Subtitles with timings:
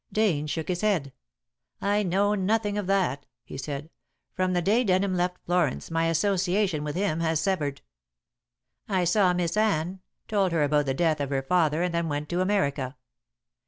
[0.11, 1.13] Dane shook his head.
[1.79, 3.91] "I know nothing of that," he said.
[4.33, 7.81] "From the day Denham left Florence my association with him has severed.
[8.89, 12.29] I saw Miss Anne, told her about the death of her father, and then went
[12.29, 12.95] to America.